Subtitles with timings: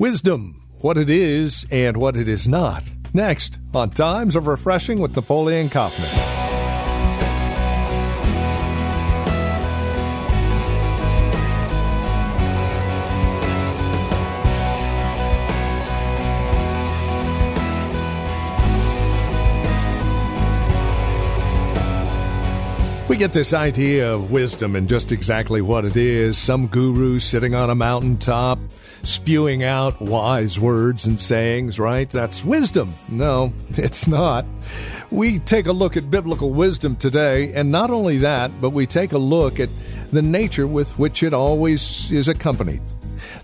[0.00, 2.84] Wisdom, what it is and what it is not.
[3.12, 6.47] Next on Times of Refreshing with Napoleon Kaufman.
[23.08, 26.36] We get this idea of wisdom and just exactly what it is.
[26.36, 28.58] Some guru sitting on a mountaintop
[29.02, 32.10] spewing out wise words and sayings, right?
[32.10, 32.92] That's wisdom.
[33.08, 34.44] No, it's not.
[35.10, 39.12] We take a look at biblical wisdom today, and not only that, but we take
[39.12, 39.70] a look at
[40.10, 42.82] the nature with which it always is accompanied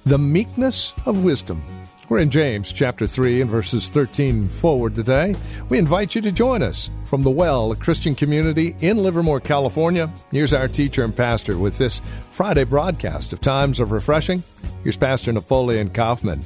[0.04, 1.62] the meekness of wisdom.
[2.06, 5.34] We're in James chapter 3 and verses 13 forward today.
[5.70, 10.12] We invite you to join us from the Well, a Christian community in Livermore, California.
[10.30, 14.42] Here's our teacher and pastor with this Friday broadcast of Times of Refreshing.
[14.82, 16.42] Here's Pastor Napoleon Kaufman.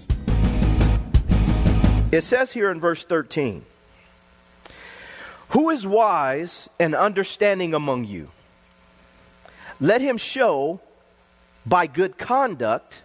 [2.13, 3.65] It says here in verse 13
[5.49, 8.31] Who is wise and understanding among you?
[9.81, 10.81] Let him show
[11.67, 13.03] by good conduct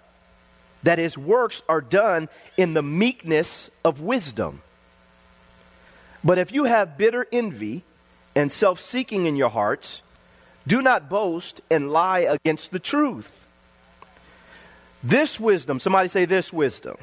[0.84, 4.62] that his works are done in the meekness of wisdom.
[6.24, 7.84] But if you have bitter envy
[8.36, 10.02] and self seeking in your hearts,
[10.68, 13.46] do not boast and lie against the truth.
[15.04, 16.96] This wisdom, somebody say this wisdom.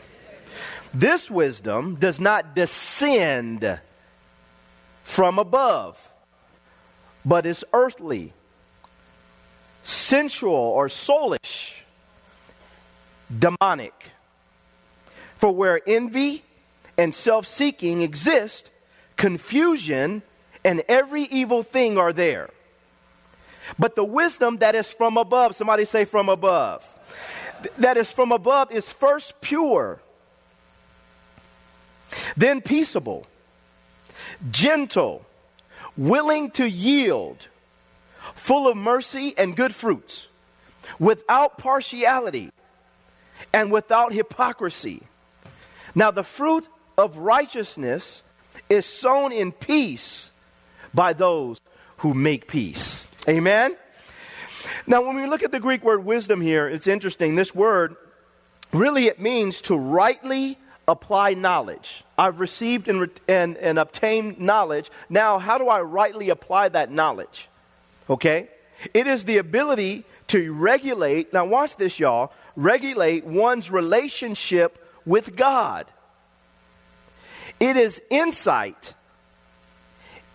[0.92, 3.80] This wisdom does not descend
[5.04, 6.08] from above,
[7.24, 8.32] but is earthly,
[9.82, 11.79] sensual, or soulish
[13.36, 14.10] demonic.
[15.36, 16.44] For where envy
[16.98, 18.70] and self seeking exist,
[19.16, 20.22] confusion
[20.64, 22.50] and every evil thing are there.
[23.78, 26.86] But the wisdom that is from above, somebody say from above,
[27.78, 30.00] that is from above is first pure,
[32.36, 33.26] then peaceable,
[34.50, 35.24] gentle,
[35.96, 37.46] willing to yield,
[38.34, 40.28] full of mercy and good fruits,
[40.98, 42.50] without partiality
[43.52, 45.02] and without hypocrisy.
[45.94, 48.22] Now, the fruit of righteousness
[48.68, 50.30] is sown in peace
[50.94, 51.60] by those
[51.98, 53.06] who make peace.
[53.28, 53.76] Amen?
[54.86, 57.34] Now, when we look at the Greek word wisdom here, it's interesting.
[57.34, 57.96] This word
[58.72, 62.04] really it means to rightly apply knowledge.
[62.18, 64.90] I've received and, and, and obtained knowledge.
[65.08, 67.48] Now, how do I rightly apply that knowledge?
[68.08, 68.48] Okay?
[68.94, 75.86] It is the ability to regulate, now watch this, y'all, regulate one's relationship with God.
[77.58, 78.94] It is insight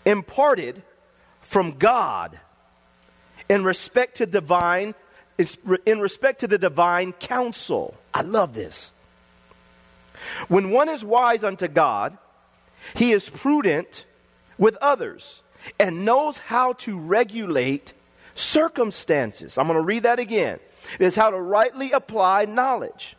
[0.06, 0.84] imparted
[1.42, 2.40] from God
[3.50, 4.96] in respect to divine
[5.86, 7.94] in respect to the divine counsel.
[8.14, 8.92] I love this.
[10.48, 12.18] When one is wise unto God,
[12.96, 14.06] he is prudent
[14.58, 15.42] with others
[15.78, 17.94] and knows how to regulate
[18.34, 19.58] circumstances.
[19.58, 20.60] I'm going to read that again
[21.00, 23.16] is how to rightly apply knowledge.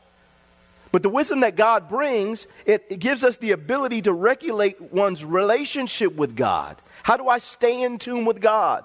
[0.93, 5.25] But the wisdom that God brings, it, it, gives us the ability to regulate one's
[5.25, 6.81] relationship with God.
[7.03, 8.84] How do I stay in tune with God?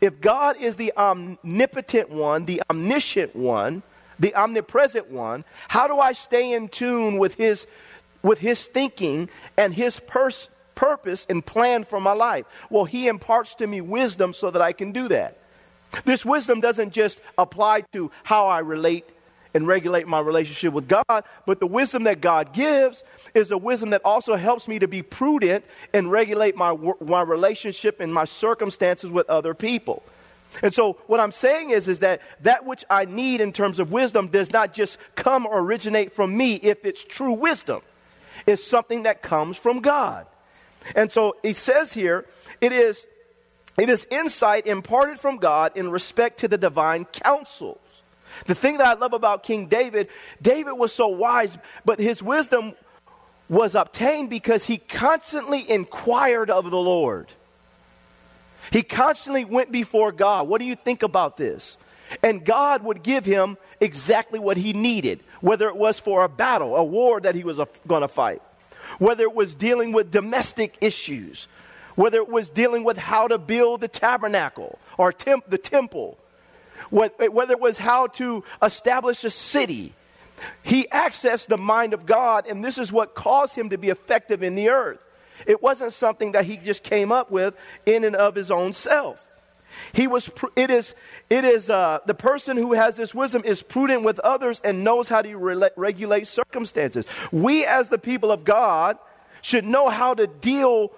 [0.00, 3.82] If God is the omnipotent one, the omniscient one,
[4.18, 7.66] the omnipresent one, how do I stay in tune with his
[8.22, 12.46] with his thinking and his pers- purpose and plan for my life?
[12.70, 15.38] Well, he imparts to me wisdom so that I can do that.
[16.04, 19.08] This wisdom doesn't just apply to how I relate
[19.54, 23.04] and regulate my relationship with God, but the wisdom that God gives
[23.34, 28.00] is a wisdom that also helps me to be prudent and regulate my, my relationship
[28.00, 30.02] and my circumstances with other people.
[30.62, 33.92] And so what I'm saying is, is that that which I need in terms of
[33.92, 37.82] wisdom does not just come or originate from me if it's true wisdom.
[38.46, 40.26] It's something that comes from God.
[40.94, 42.26] And so he says here,
[42.60, 43.06] it is
[43.76, 47.78] it is insight imparted from God in respect to the divine counsels.
[48.46, 50.08] The thing that I love about King David,
[50.42, 52.74] David was so wise, but his wisdom
[53.48, 57.28] was obtained because he constantly inquired of the Lord.
[58.70, 60.48] He constantly went before God.
[60.48, 61.76] What do you think about this?
[62.22, 66.76] And God would give him exactly what he needed, whether it was for a battle,
[66.76, 68.42] a war that he was going to fight,
[68.98, 71.48] whether it was dealing with domestic issues,
[71.94, 76.18] whether it was dealing with how to build the tabernacle or temp- the temple,
[76.90, 79.94] whether it was how to establish a city.
[80.62, 84.42] He accessed the mind of God, and this is what caused him to be effective
[84.42, 85.04] in the earth.
[85.46, 87.54] It wasn't something that he just came up with
[87.86, 89.20] in and of his own self.
[89.92, 90.94] He was, it is,
[91.30, 95.08] it is uh, the person who has this wisdom is prudent with others and knows
[95.08, 97.06] how to re- regulate circumstances.
[97.32, 98.98] We, as the people of God,
[99.42, 100.92] should know how to deal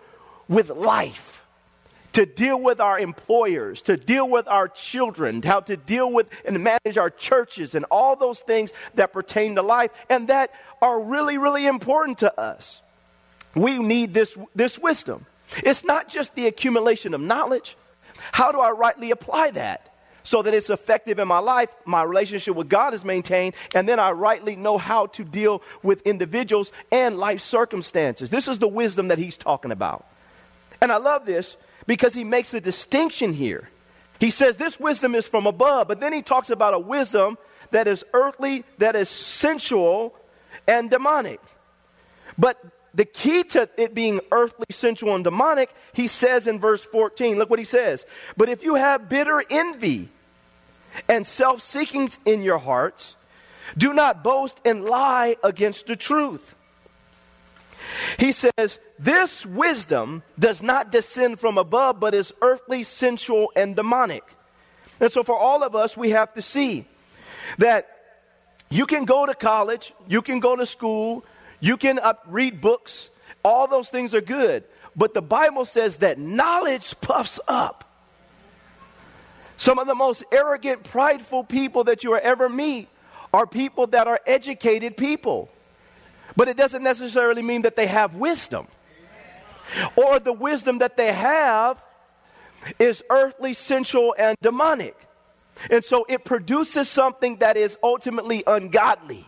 [0.48, 1.42] with life,
[2.12, 6.64] to deal with our employers, to deal with our children, how to deal with and
[6.64, 10.50] manage our churches, and all those things that pertain to life and that
[10.80, 12.80] are really, really important to us.
[13.54, 15.26] We need this, this wisdom.
[15.62, 17.76] It's not just the accumulation of knowledge.
[18.32, 19.92] How do I rightly apply that?
[20.22, 24.00] So that it's effective in my life, my relationship with God is maintained, and then
[24.00, 28.28] I rightly know how to deal with individuals and life circumstances.
[28.28, 30.04] This is the wisdom that he's talking about.
[30.80, 31.56] And I love this
[31.86, 33.68] because he makes a distinction here.
[34.18, 37.38] He says this wisdom is from above, but then he talks about a wisdom
[37.70, 40.14] that is earthly, that is sensual,
[40.66, 41.40] and demonic.
[42.38, 42.58] But
[42.94, 47.50] the key to it being earthly, sensual, and demonic, he says in verse 14, look
[47.50, 48.06] what he says.
[48.36, 50.08] But if you have bitter envy
[51.08, 53.16] and self seekings in your hearts,
[53.76, 56.54] do not boast and lie against the truth.
[58.18, 64.24] He says, This wisdom does not descend from above, but is earthly, sensual, and demonic.
[65.00, 66.86] And so, for all of us, we have to see
[67.58, 67.88] that
[68.70, 71.24] you can go to college, you can go to school,
[71.60, 73.10] you can up, read books,
[73.44, 74.64] all those things are good.
[74.96, 77.84] But the Bible says that knowledge puffs up.
[79.58, 82.88] Some of the most arrogant, prideful people that you will ever meet
[83.32, 85.50] are people that are educated people.
[86.36, 88.66] But it doesn't necessarily mean that they have wisdom.
[89.96, 91.82] Or the wisdom that they have
[92.78, 94.96] is earthly, sensual, and demonic.
[95.70, 99.24] And so it produces something that is ultimately ungodly.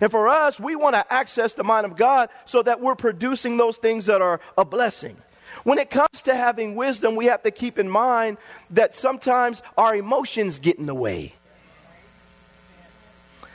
[0.00, 3.56] And for us, we want to access the mind of God so that we're producing
[3.56, 5.16] those things that are a blessing.
[5.64, 8.38] When it comes to having wisdom, we have to keep in mind
[8.70, 11.34] that sometimes our emotions get in the way.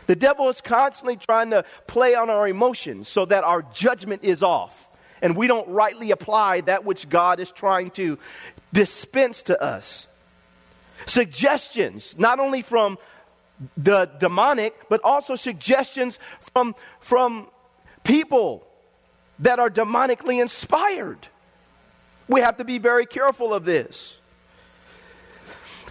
[0.08, 4.44] The devil is constantly trying to play on our emotions so that our judgment is
[4.44, 4.90] off
[5.24, 8.20] and we don't rightly apply that which God is trying to
[8.74, 10.08] dispense to us.
[11.06, 12.98] Suggestions, not only from
[13.78, 16.20] the demonic, but also suggestions
[16.54, 17.48] from, from
[18.04, 18.68] people
[19.40, 21.28] that are demonically inspired.
[22.28, 24.18] We have to be very careful of this.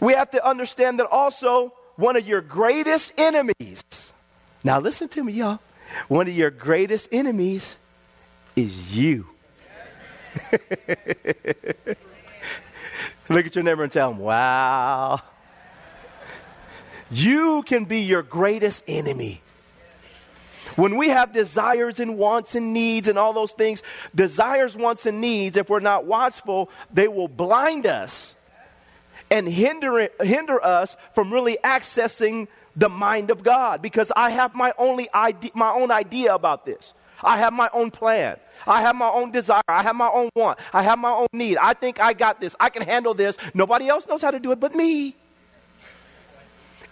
[0.00, 3.82] We have to understand that also one of your greatest enemies,
[4.64, 5.60] now listen to me, y'all,
[6.08, 7.76] one of your greatest enemies
[8.56, 9.26] is you.
[13.28, 15.20] Look at your neighbor and tell him, wow.
[17.10, 19.42] You can be your greatest enemy.
[20.76, 23.82] When we have desires and wants and needs and all those things,
[24.14, 28.34] desires, wants, and needs, if we're not watchful, they will blind us
[29.30, 34.72] and hinder, hinder us from really accessing the mind of God because I have my,
[34.78, 36.94] only idea, my own idea about this.
[37.22, 38.36] I have my own plan.
[38.66, 39.62] I have my own desire.
[39.68, 40.58] I have my own want.
[40.72, 41.56] I have my own need.
[41.56, 42.56] I think I got this.
[42.58, 43.36] I can handle this.
[43.54, 45.16] Nobody else knows how to do it but me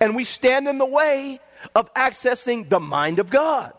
[0.00, 1.38] and we stand in the way
[1.74, 3.74] of accessing the mind of God.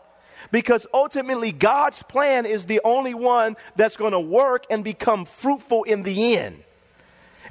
[0.50, 5.82] Because ultimately, God's plan is the only one that's going to work and become fruitful
[5.84, 6.62] in the end.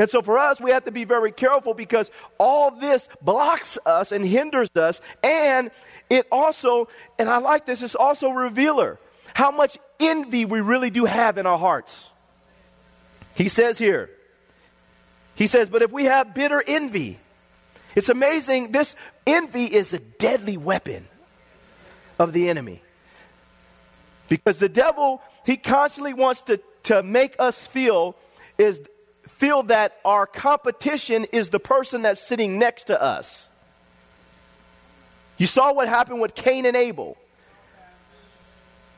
[0.02, 4.12] And so for us, we have to be very careful because all this blocks us
[4.12, 5.00] and hinders us.
[5.22, 5.70] And
[6.10, 6.88] it also,
[7.20, 8.98] and I like this, it's also a revealer
[9.36, 12.10] how much envy we really do have in our hearts.
[13.36, 14.10] He says here,
[15.36, 17.20] he says, but if we have bitter envy,
[17.94, 18.72] it's amazing.
[18.72, 18.96] This
[19.28, 21.06] envy is a deadly weapon
[22.18, 22.82] of the enemy.
[24.30, 28.16] Because the devil, he constantly wants to, to make us feel
[28.58, 28.82] is
[29.42, 33.50] feel that our competition is the person that's sitting next to us.
[35.40, 37.18] You saw what happened with Cain and Abel.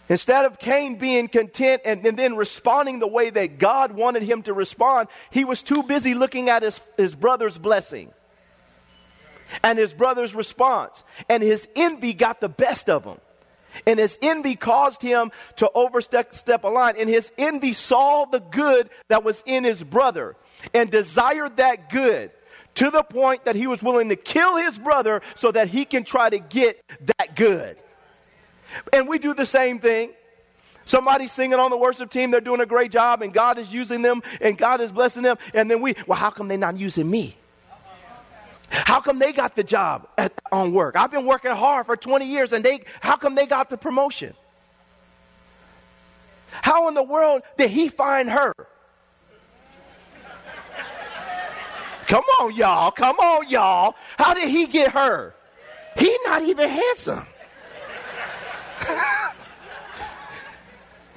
[0.09, 4.43] Instead of Cain being content and, and, then responding the way that God wanted him
[4.43, 8.11] to respond, he was too busy looking at his, his brother's blessing
[9.63, 11.05] and his brother's response.
[11.29, 13.17] And his envy got the best of him.
[13.87, 16.95] And his envy caused him to overstep a line.
[16.97, 20.35] And his envy saw the good that was in his brother
[20.73, 22.31] and desired that good
[22.75, 26.03] to the point that he was willing to kill his brother so that he can
[26.03, 26.81] try to get
[27.17, 27.77] that good.
[28.91, 30.11] And we do the same thing.
[30.85, 34.01] Somebody's singing on the worship team, they're doing a great job, and God is using
[34.01, 35.37] them, and God is blessing them.
[35.53, 37.37] And then we, well, how come they're not using me?
[38.73, 40.95] How come they got the job at, on work?
[40.95, 44.33] I've been working hard for 20 years, and they, how come they got the promotion?
[46.49, 48.51] How in the world did he find her?
[52.07, 52.89] Come on, y'all.
[52.91, 53.93] Come on, y'all.
[54.17, 55.35] How did he get her?
[55.97, 57.25] He not even handsome.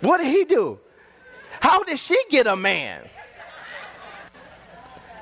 [0.01, 0.79] what did he do?
[1.61, 3.09] How did she get a man?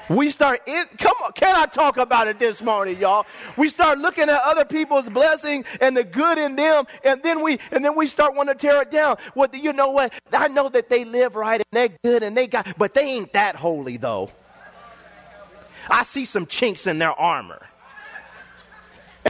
[0.08, 3.24] We start in, come on, can I talk about it this morning, y'all?
[3.56, 7.58] We start looking at other people's blessing and the good in them, and then we
[7.70, 9.16] and then we start wanting to tear it down.
[9.32, 10.12] What you know what?
[10.32, 13.32] I know that they live right and they're good and they got but they ain't
[13.32, 14.30] that holy though.
[15.88, 17.66] I see some chinks in their armor.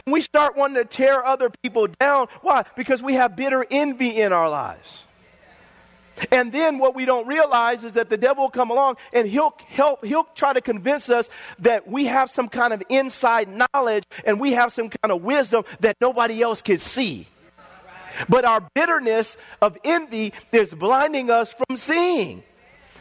[0.05, 2.27] And we start wanting to tear other people down.
[2.41, 2.63] Why?
[2.75, 5.03] Because we have bitter envy in our lives.
[6.31, 9.53] And then what we don't realize is that the devil will come along and he'll
[9.67, 11.29] help, he'll try to convince us
[11.59, 15.63] that we have some kind of inside knowledge and we have some kind of wisdom
[15.81, 17.27] that nobody else can see.
[18.29, 22.43] But our bitterness of envy is blinding us from seeing.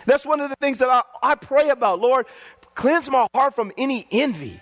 [0.07, 2.01] That's one of the things that I, I pray about.
[2.01, 2.27] Lord,
[2.75, 4.61] Cleanse my heart from any envy.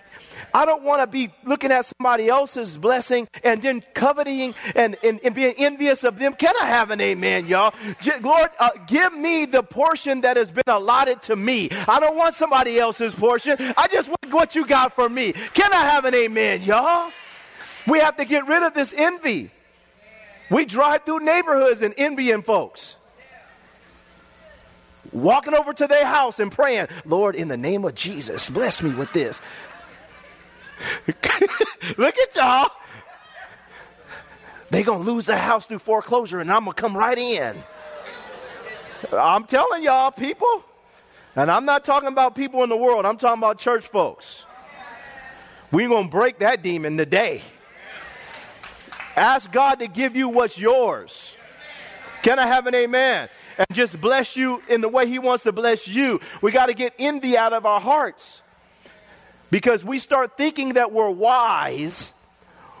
[0.53, 5.19] I don't want to be looking at somebody else's blessing and then coveting and, and,
[5.23, 6.33] and being envious of them.
[6.33, 7.73] Can I have an amen, y'all?
[8.01, 11.69] J- Lord, uh, give me the portion that has been allotted to me.
[11.87, 13.57] I don't want somebody else's portion.
[13.77, 15.33] I just want what you got for me.
[15.53, 17.11] Can I have an amen, y'all?
[17.87, 19.51] We have to get rid of this envy.
[20.49, 22.95] We drive through neighborhoods and envying folks
[25.13, 28.93] walking over to their house and praying, Lord, in the name of Jesus, bless me
[28.93, 29.39] with this.
[31.97, 32.69] Look at y'all.
[34.69, 37.55] They're going to lose their house through foreclosure, and I'm going to come right in.
[39.11, 40.63] I'm telling y'all, people,
[41.35, 44.45] and I'm not talking about people in the world, I'm talking about church folks.
[45.71, 47.41] We're going to break that demon today.
[49.15, 51.35] Ask God to give you what's yours.
[52.23, 53.29] Can I have an amen?
[53.57, 56.19] and just bless you in the way He wants to bless you.
[56.41, 58.41] We got to get envy out of our hearts
[59.53, 62.11] because we start thinking that we're wise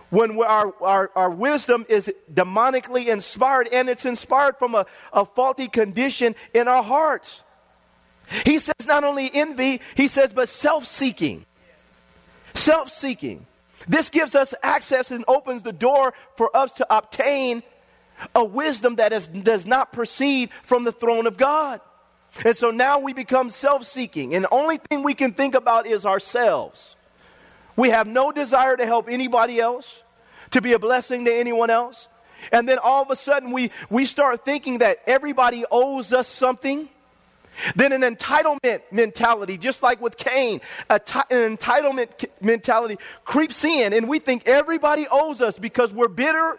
[0.09, 5.67] when our, our, our wisdom is demonically inspired and it's inspired from a, a faulty
[5.67, 7.43] condition in our hearts.
[8.43, 11.45] He says not only envy, he says, but self seeking.
[12.55, 13.45] Self seeking.
[13.87, 17.61] This gives us access and opens the door for us to obtain
[18.33, 21.81] a wisdom that is, does not proceed from the throne of God.
[22.43, 25.85] And so now we become self seeking, and the only thing we can think about
[25.85, 26.95] is ourselves.
[27.75, 30.01] We have no desire to help anybody else,
[30.51, 32.07] to be a blessing to anyone else.
[32.51, 36.89] And then all of a sudden, we, we start thinking that everybody owes us something.
[37.75, 40.59] Then an entitlement mentality, just like with Cain,
[40.89, 46.57] an entitlement mentality creeps in, and we think everybody owes us because we're bitter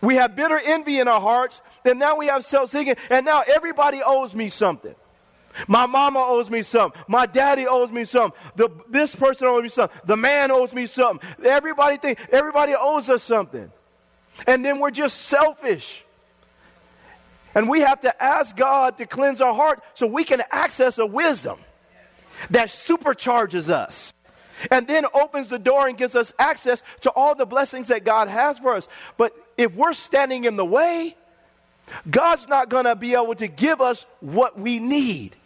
[0.00, 1.60] we have bitter envy in our hearts.
[1.86, 2.96] Then now we have self seeking.
[3.10, 4.94] And now everybody owes me something.
[5.68, 7.00] My mama owes me something.
[7.06, 8.38] My daddy owes me something.
[8.56, 9.96] The, this person owes me something.
[10.04, 11.26] The man owes me something.
[11.44, 13.70] Everybody think everybody owes us something.
[14.48, 16.02] And then we're just selfish.
[17.54, 21.06] And we have to ask God to cleanse our heart so we can access a
[21.06, 21.60] wisdom
[22.50, 24.12] that supercharges us
[24.72, 28.26] and then opens the door and gives us access to all the blessings that God
[28.26, 28.88] has for us.
[29.16, 31.16] But if we're standing in the way,
[32.10, 35.36] God's not going to be able to give us what we need.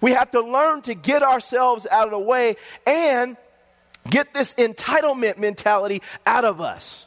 [0.00, 3.36] We have to learn to get ourselves out of the way and
[4.10, 7.06] get this entitlement mentality out of us.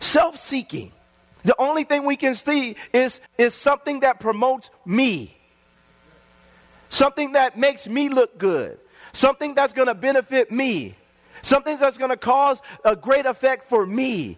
[0.00, 0.92] Self seeking.
[1.44, 5.36] The only thing we can see is, is something that promotes me,
[6.88, 8.78] something that makes me look good,
[9.12, 10.96] something that's going to benefit me
[11.44, 14.36] something that's going to cause a great effect for me.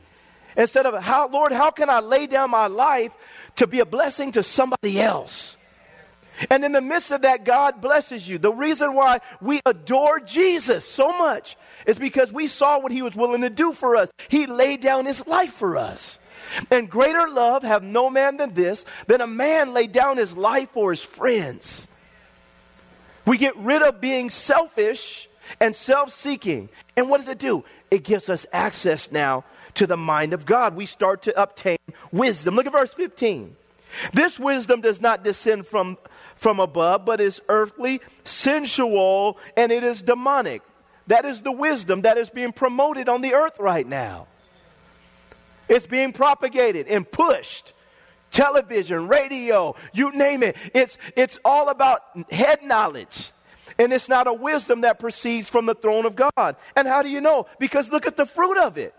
[0.56, 3.12] Instead of, how, Lord, how can I lay down my life
[3.56, 5.56] to be a blessing to somebody else?
[6.50, 8.38] And in the midst of that, God blesses you.
[8.38, 13.16] The reason why we adore Jesus so much is because we saw what he was
[13.16, 14.10] willing to do for us.
[14.28, 16.18] He laid down his life for us.
[16.70, 20.70] And greater love have no man than this, than a man lay down his life
[20.70, 21.86] for his friends.
[23.24, 26.68] We get rid of being selfish and self seeking.
[26.96, 27.64] And what does it do?
[27.90, 29.44] It gives us access now
[29.76, 30.74] to the mind of God.
[30.74, 31.78] We start to obtain
[32.12, 32.56] wisdom.
[32.56, 33.56] Look at verse 15.
[34.12, 35.96] This wisdom does not descend from,
[36.36, 40.62] from above, but is earthly, sensual, and it is demonic.
[41.06, 44.26] That is the wisdom that is being promoted on the earth right now.
[45.68, 47.72] It's being propagated and pushed.
[48.32, 50.56] Television, radio, you name it.
[50.74, 53.30] It's, it's all about head knowledge.
[53.78, 56.56] And it's not a wisdom that proceeds from the throne of God.
[56.74, 57.46] And how do you know?
[57.58, 58.94] Because look at the fruit of it.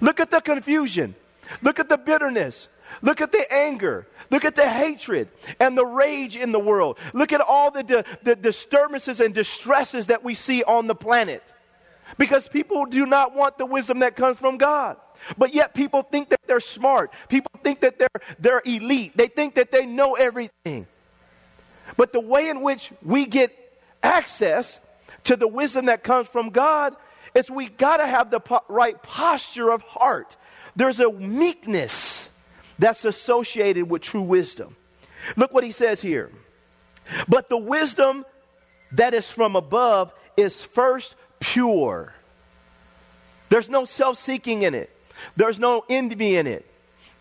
[0.00, 1.14] Look at the confusion.
[1.62, 2.68] Look at the bitterness.
[3.02, 4.06] Look at the anger.
[4.30, 5.28] Look at the hatred
[5.60, 6.98] and the rage in the world.
[7.12, 11.42] Look at all the, di- the disturbances and distresses that we see on the planet.
[12.18, 14.96] Because people do not want the wisdom that comes from God.
[15.38, 17.12] But yet people think that they're smart.
[17.28, 18.08] People think that they're,
[18.38, 19.16] they're elite.
[19.16, 20.86] They think that they know everything.
[21.96, 23.56] But the way in which we get
[24.02, 24.80] access
[25.24, 26.94] to the wisdom that comes from God
[27.34, 30.36] is we got to have the po- right posture of heart.
[30.76, 32.30] There's a meekness
[32.78, 34.76] that's associated with true wisdom.
[35.36, 36.30] Look what he says here.
[37.28, 38.24] But the wisdom
[38.92, 42.14] that is from above is first pure.
[43.48, 44.90] There's no self seeking in it,
[45.36, 46.66] there's no envy in it.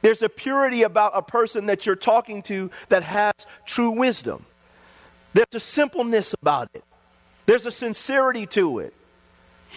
[0.01, 3.33] There's a purity about a person that you're talking to that has
[3.65, 4.45] true wisdom.
[5.33, 6.83] There's a simpleness about it,
[7.45, 8.93] there's a sincerity to it.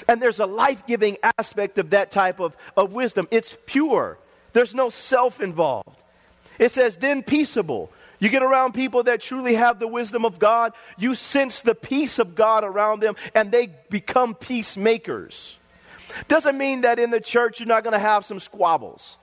[0.08, 3.28] And there's a life giving aspect of that type of, of wisdom.
[3.30, 4.18] It's pure,
[4.52, 5.96] there's no self involved.
[6.58, 7.90] It says, then peaceable.
[8.18, 12.18] You get around people that truly have the wisdom of God, you sense the peace
[12.18, 15.58] of God around them, and they become peacemakers.
[16.28, 19.18] Doesn't mean that in the church you're not going to have some squabbles.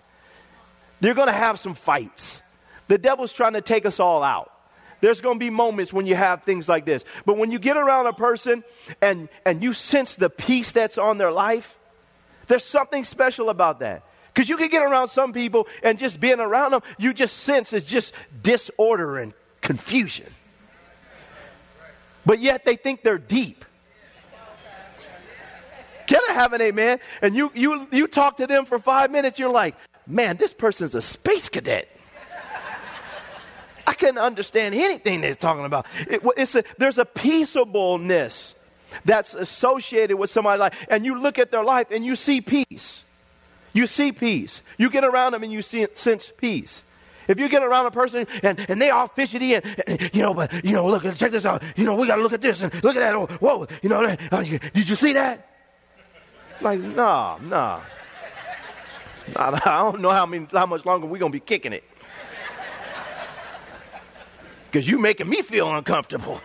[1.02, 2.42] You're going to have some fights.
[2.88, 4.52] The devil's trying to take us all out.
[5.04, 7.04] There's going to be moments when you have things like this.
[7.26, 8.64] But when you get around a person
[9.02, 11.78] and, and you sense the peace that's on their life,
[12.48, 14.04] there's something special about that.
[14.34, 17.74] Because you can get around some people and just being around them, you just sense
[17.74, 20.32] it's just disorder and confusion.
[22.26, 23.66] But yet they think they're deep.
[26.08, 27.00] Can I have an amen?
[27.22, 29.76] And you, you, you talk to them for five minutes, you're like,
[30.08, 31.93] man, this person's a space cadet.
[33.94, 35.86] I couldn't understand anything they're talking about.
[36.08, 38.56] It, it's a, there's a peaceableness
[39.06, 40.88] that's associated with somebody's life.
[40.90, 43.04] And you look at their life and you see peace.
[43.72, 44.64] You see peace.
[44.80, 46.82] You get around them and you see, sense peace.
[47.28, 50.34] If you get around a person and, and they all fidgety and, and, you know,
[50.34, 51.62] but, you know, look, check this out.
[51.76, 53.14] You know, we got to look at this and look at that.
[53.14, 55.48] Oh, whoa, you know, uh, did you see that?
[56.62, 57.82] Like, nah, nah.
[59.36, 59.52] I
[59.92, 61.84] don't know how, many, how much longer we're to be kicking it.
[64.74, 66.42] Because you're making me feel uncomfortable.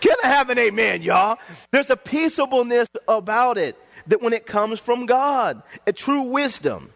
[0.00, 1.36] Can I have an amen, y'all?
[1.72, 6.90] There's a peaceableness about it that when it comes from God, a true wisdom.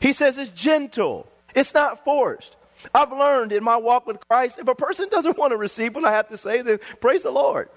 [0.00, 2.56] He says it's gentle, it's not forced.
[2.92, 6.04] I've learned in my walk with Christ, if a person doesn't want to receive what
[6.04, 7.68] I have to say, then praise the Lord.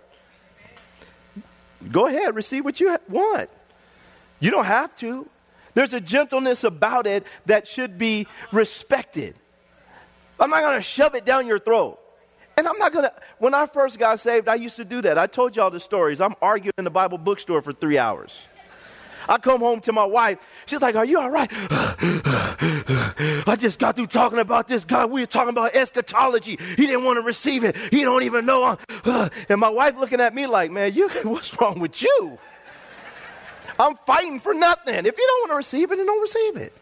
[1.92, 3.52] Go ahead, receive what you want.
[4.40, 5.30] You don't have to.
[5.76, 9.36] There's a gentleness about it that should be respected.
[10.40, 12.00] I'm not going to shove it down your throat.
[12.58, 15.18] And I'm not going to, when I first got saved, I used to do that.
[15.18, 16.22] I told y'all the stories.
[16.22, 18.44] I'm arguing in the Bible bookstore for three hours.
[19.28, 20.40] I come home to my wife.
[20.66, 21.50] She's like, Are you all right?
[23.46, 25.12] I just got through talking about this God.
[25.12, 26.58] We were talking about eschatology.
[26.78, 27.76] He didn't want to receive it.
[27.92, 28.64] He don't even know.
[28.64, 32.38] I'm, And my wife looking at me like, Man, you, what's wrong with you?
[33.80, 35.06] I'm fighting for nothing.
[35.06, 36.78] If you don't want to receive it, then don't receive it.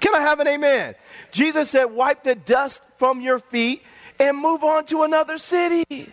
[0.00, 0.94] Can I have an amen?
[1.30, 3.82] Jesus said, Wipe the dust from your feet
[4.20, 6.12] and move on to another city.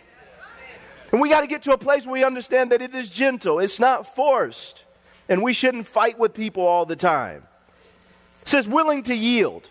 [1.12, 3.60] And we got to get to a place where we understand that it is gentle,
[3.60, 4.82] it's not forced.
[5.28, 7.42] And we shouldn't fight with people all the time.
[8.42, 9.68] It says, willing to yield.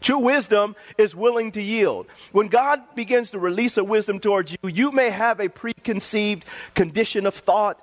[0.00, 2.08] True wisdom is willing to yield.
[2.32, 7.24] When God begins to release a wisdom towards you, you may have a preconceived condition
[7.24, 7.80] of thought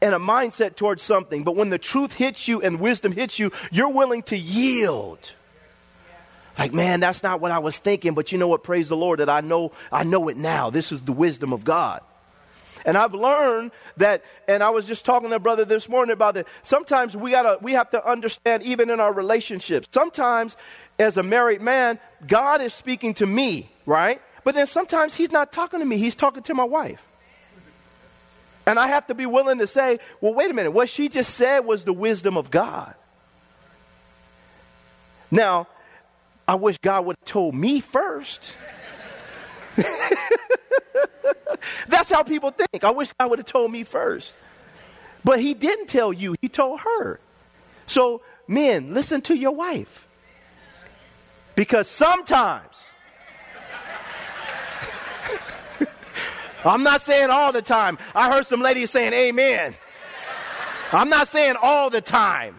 [0.00, 3.50] and a mindset towards something, but when the truth hits you and wisdom hits you,
[3.72, 5.32] you're willing to yield.
[6.58, 8.64] Like, man, that's not what I was thinking, but you know what?
[8.64, 10.70] Praise the Lord that I know I know it now.
[10.70, 12.02] This is the wisdom of God.
[12.84, 16.36] And I've learned that, and I was just talking to a brother this morning about
[16.36, 16.46] it.
[16.62, 19.88] Sometimes we gotta we have to understand, even in our relationships.
[19.92, 20.56] Sometimes,
[20.98, 24.20] as a married man, God is speaking to me, right?
[24.42, 27.00] But then sometimes He's not talking to me, He's talking to my wife.
[28.66, 31.34] And I have to be willing to say, well, wait a minute, what she just
[31.34, 32.94] said was the wisdom of God.
[35.30, 35.68] Now,
[36.48, 38.42] I wish God would have told me first.
[41.88, 42.82] That's how people think.
[42.82, 44.32] I wish God would have told me first.
[45.22, 47.20] But he didn't tell you, he told her.
[47.86, 50.06] So, men, listen to your wife.
[51.54, 52.76] Because sometimes,
[56.64, 57.98] I'm not saying all the time.
[58.14, 59.74] I heard some ladies saying amen.
[60.92, 62.54] I'm not saying all the time.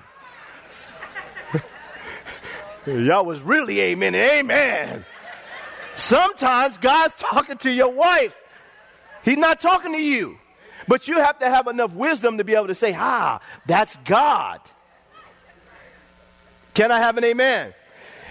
[2.86, 5.06] Y'all was really amen amen.
[5.96, 8.34] Sometimes God's talking to your wife.
[9.24, 10.38] He's not talking to you.
[10.88, 14.60] But you have to have enough wisdom to be able to say, ah, that's God.
[16.74, 17.74] Can I have an amen?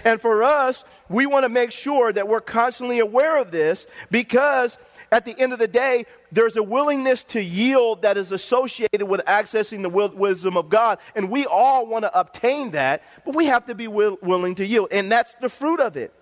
[0.03, 4.77] And for us, we want to make sure that we're constantly aware of this because
[5.11, 9.21] at the end of the day, there's a willingness to yield that is associated with
[9.25, 10.99] accessing the wisdom of God.
[11.15, 14.65] And we all want to obtain that, but we have to be will, willing to
[14.65, 14.89] yield.
[14.91, 16.13] And that's the fruit of it.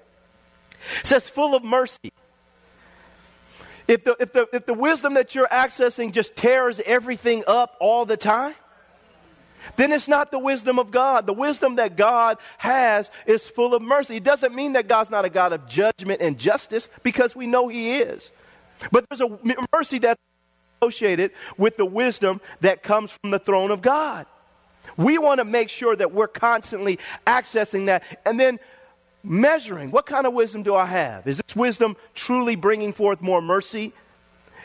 [1.02, 2.13] It says, full of mercy.
[3.88, 8.06] If the, if, the, if the wisdom that you're accessing just tears everything up all
[8.06, 8.56] the time,
[9.76, 11.26] then it's not the wisdom of God.
[11.26, 14.15] The wisdom that God has is full of mercy.
[14.15, 17.67] It doesn't mean that God's not a God of judgment and justice because we know
[17.67, 18.32] He is.
[18.92, 19.40] But there's a
[19.74, 20.20] mercy that's
[20.82, 24.26] associated with the wisdom that comes from the throne of God.
[24.96, 28.60] We want to make sure that we're constantly accessing that and then
[29.24, 31.28] measuring what kind of wisdom do I have?
[31.28, 33.94] Is this wisdom truly bringing forth more mercy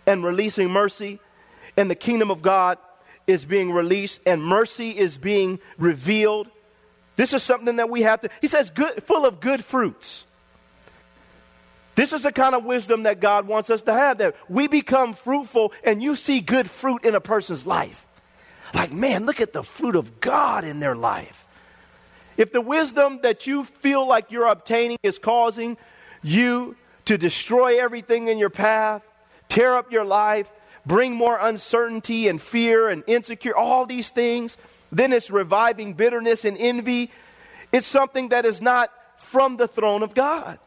[0.06, 1.20] and releasing mercy?
[1.76, 2.78] And the kingdom of God
[3.26, 6.48] is being released and mercy is being revealed.
[7.16, 10.24] This is something that we have to, he says, good, full of good fruits.
[11.94, 15.14] This is the kind of wisdom that God wants us to have that we become
[15.14, 18.06] fruitful and you see good fruit in a person's life.
[18.74, 21.46] Like, man, look at the fruit of God in their life.
[22.38, 25.76] If the wisdom that you feel like you're obtaining is causing
[26.22, 29.02] you to destroy everything in your path,
[29.48, 30.50] tear up your life,
[30.86, 34.56] bring more uncertainty and fear and insecure, all these things.
[34.90, 37.10] Then it's reviving bitterness and envy.
[37.70, 40.58] It's something that is not from the throne of God.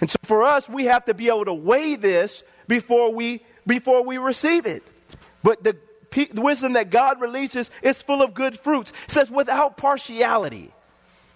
[0.00, 4.02] And so for us, we have to be able to weigh this before we, before
[4.02, 4.82] we receive it.
[5.42, 5.76] But the,
[6.32, 8.92] the wisdom that God releases is full of good fruits.
[9.04, 10.72] It says without partiality.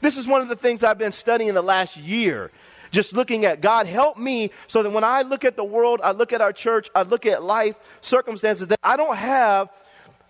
[0.01, 2.51] This is one of the things I've been studying the last year
[2.92, 6.12] just looking at God, help me so that when I look at the world, I
[6.12, 9.70] look at our church, I look at life circumstances, that I don't have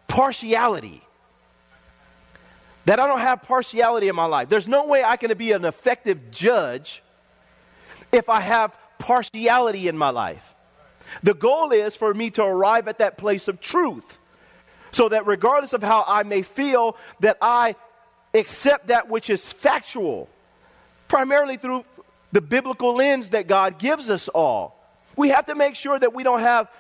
[0.09, 1.03] partiality.
[2.87, 4.49] That I don't have partiality in my life.
[4.49, 7.03] There's no way I can be an effective judge
[8.12, 10.55] if I have partiality in my life.
[11.22, 14.18] The goal is for me to arrive at that place of truth
[14.92, 17.75] so that regardless of how I may feel, that I
[18.35, 20.29] accept that which is factual,
[21.09, 21.85] primarily through
[22.31, 24.79] the biblical lens that God gives us all.
[25.16, 26.70] We have to make sure that we don't have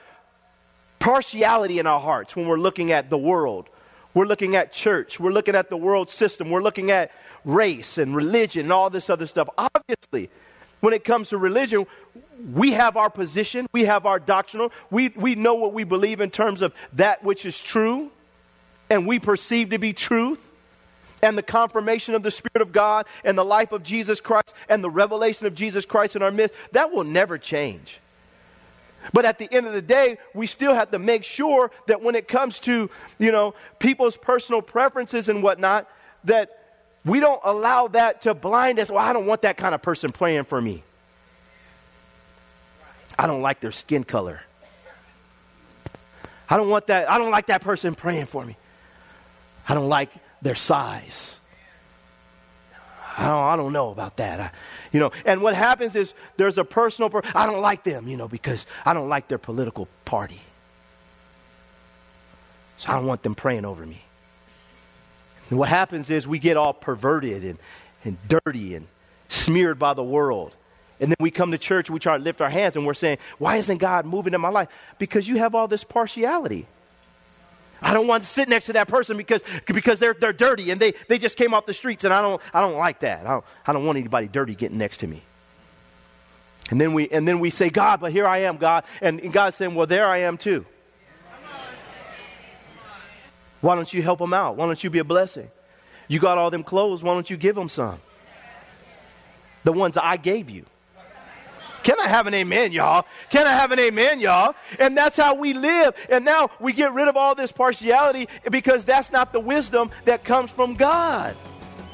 [0.98, 3.68] partiality in our hearts when we're looking at the world.
[4.14, 5.18] We're looking at church.
[5.18, 6.50] We're looking at the world system.
[6.50, 7.12] We're looking at
[7.44, 9.48] race and religion and all this other stuff.
[9.58, 10.30] Obviously,
[10.82, 11.86] when it comes to religion,
[12.52, 16.28] we have our position, we have our doctrinal, we, we know what we believe in
[16.28, 18.10] terms of that which is true
[18.90, 20.50] and we perceive to be truth
[21.22, 24.82] and the confirmation of the Spirit of God and the life of Jesus Christ and
[24.82, 28.00] the revelation of Jesus Christ in our midst, that will never change.
[29.12, 32.16] But at the end of the day, we still have to make sure that when
[32.16, 32.90] it comes to,
[33.20, 35.88] you know, people's personal preferences and whatnot,
[36.24, 36.61] that
[37.04, 38.90] we don't allow that to blind us.
[38.90, 40.82] Well, I don't want that kind of person praying for me.
[43.18, 44.40] I don't like their skin color.
[46.48, 47.10] I don't want that.
[47.10, 48.56] I don't like that person praying for me.
[49.68, 50.10] I don't like
[50.42, 51.36] their size.
[53.16, 54.40] I don't, I don't know about that.
[54.40, 54.50] I,
[54.92, 58.16] you know, and what happens is there's a personal, per- I don't like them, you
[58.16, 60.40] know, because I don't like their political party.
[62.78, 64.02] So I don't want them praying over me.
[65.52, 67.58] And what happens is we get all perverted and,
[68.04, 68.86] and dirty and
[69.28, 70.56] smeared by the world.
[70.98, 73.18] And then we come to church, we try to lift our hands, and we're saying,
[73.36, 74.70] Why isn't God moving in my life?
[74.98, 76.66] Because you have all this partiality.
[77.82, 80.80] I don't want to sit next to that person because, because they're, they're dirty and
[80.80, 83.26] they, they just came off the streets and I don't, I don't like that.
[83.26, 85.20] I don't, I don't want anybody dirty getting next to me.
[86.70, 88.84] And then we, and then we say, God, but here I am, God.
[89.02, 90.64] And, and God's saying, well, there I am too.
[93.62, 94.56] Why don't you help them out?
[94.56, 95.50] Why don't you be a blessing?
[96.08, 97.02] You got all them clothes.
[97.02, 97.98] Why don't you give them some?
[99.64, 100.66] The ones I gave you.
[101.82, 103.06] Can I have an amen, y'all?
[103.30, 104.54] Can I have an amen, y'all?
[104.78, 105.94] And that's how we live.
[106.10, 110.22] And now we get rid of all this partiality because that's not the wisdom that
[110.24, 111.36] comes from God.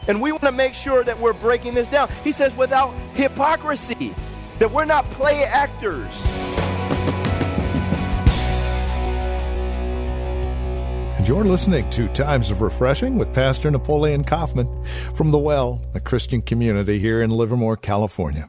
[0.07, 2.11] And we want to make sure that we're breaking this down.
[2.25, 4.15] He says, without hypocrisy,
[4.59, 6.13] that we're not play actors.
[11.29, 16.41] You're listening to Times of Refreshing with Pastor Napoleon Kaufman from The Well, a Christian
[16.41, 18.49] community here in Livermore, California.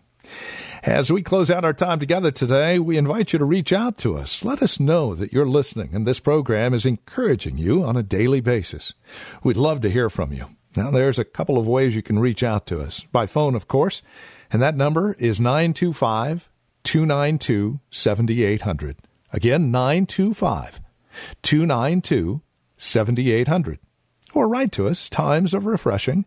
[0.81, 4.15] As we close out our time together today, we invite you to reach out to
[4.15, 4.45] us.
[4.45, 8.39] Let us know that you're listening and this program is encouraging you on a daily
[8.39, 8.93] basis.
[9.43, 10.45] We'd love to hear from you.
[10.77, 13.01] Now, there's a couple of ways you can reach out to us.
[13.11, 14.01] By phone, of course,
[14.53, 16.49] and that number is 925
[16.85, 18.97] 292 7800.
[19.33, 20.79] Again, 925
[21.41, 22.41] 292
[22.79, 23.77] 7800.
[24.33, 26.25] Or write to us, Times of Refreshing,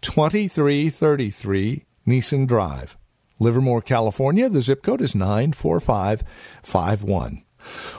[0.00, 2.96] 2333 Nissen Drive,
[3.38, 4.48] Livermore, California.
[4.48, 7.42] The zip code is 94551.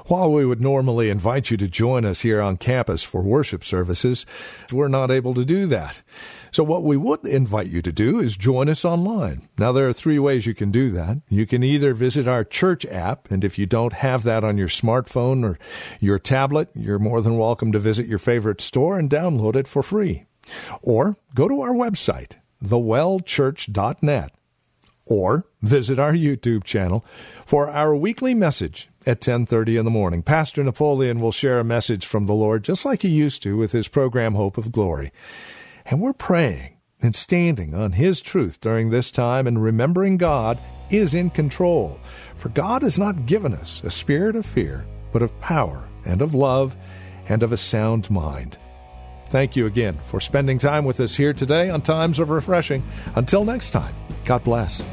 [0.08, 4.26] While we would normally invite you to join us here on campus for worship services,
[4.72, 6.02] we're not able to do that.
[6.52, 9.48] So, what we would invite you to do is join us online.
[9.58, 11.22] Now, there are three ways you can do that.
[11.30, 14.68] You can either visit our church app, and if you don't have that on your
[14.68, 15.60] smartphone or
[16.00, 19.84] your tablet, you're more than welcome to visit your favorite store and download it for
[19.84, 20.26] free.
[20.82, 24.32] Or go to our website, thewellchurch.net,
[25.10, 27.04] or visit our YouTube channel
[27.46, 30.22] for our weekly message at 10:30 in the morning.
[30.22, 33.74] Pastor Napoleon will share a message from the Lord just like he used to with
[33.74, 35.12] his program Hope of Glory.
[35.86, 41.14] And we're praying and standing on his truth during this time and remembering God is
[41.14, 42.00] in control.
[42.38, 46.34] For God has not given us a spirit of fear, but of power and of
[46.34, 46.76] love
[47.28, 48.58] and of a sound mind.
[49.30, 52.84] Thank you again for spending time with us here today on Times of Refreshing.
[53.16, 53.94] Until next time,
[54.26, 54.84] God bless.